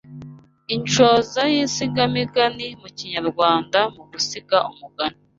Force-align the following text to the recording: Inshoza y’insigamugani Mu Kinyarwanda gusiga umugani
Inshoza 0.75 1.41
y’insigamugani 1.53 2.67
Mu 2.81 2.89
Kinyarwanda 2.97 3.79
gusiga 4.11 4.57
umugani 4.71 5.17